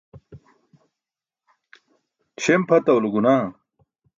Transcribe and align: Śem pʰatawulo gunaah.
Śem 2.41 2.61
pʰatawulo 2.67 3.07
gunaah. 3.13 3.45